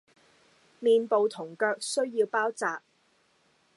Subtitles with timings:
[0.79, 2.79] 面部同腳需要包紥